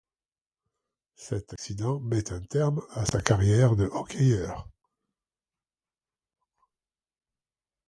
[1.13, 4.67] Cet accident met un terme à sa carrière de hockeyeur.